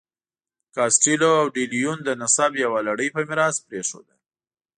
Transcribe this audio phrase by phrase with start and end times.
[0.75, 4.15] کاسټیلو او ډي لیون د نسب یوه لړۍ په میراث پرېښوده.